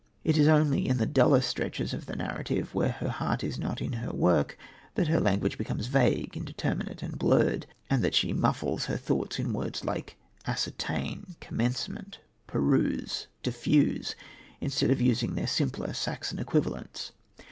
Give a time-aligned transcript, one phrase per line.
[0.23, 3.81] It is only in the duller stretches of the narrative, when her heart is not
[3.83, 4.57] in her work,
[4.95, 9.53] that her language becomes vague, indeterminate and blurred, and that she muffles her thoughts in
[9.53, 10.17] words like
[10.47, 12.17] "ascertain," "commencement,"
[12.47, 14.15] "peruse," "diffuse,"
[14.59, 17.11] instead of using their simpler Saxon equivalents.